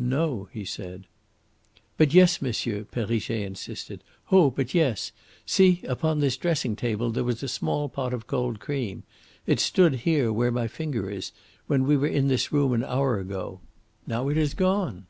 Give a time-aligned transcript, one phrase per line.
[0.00, 1.06] "No," he said.
[1.96, 4.02] "But yes, monsieur," Perrichet insisted.
[4.32, 5.12] "Oh, but yes.
[5.46, 5.80] See!
[5.84, 9.04] Upon this dressing table there was a small pot of cold cream.
[9.46, 11.30] It stood here, where my finger is,
[11.68, 13.60] when we were in this room an hour ago.
[14.08, 15.06] Now it is gone."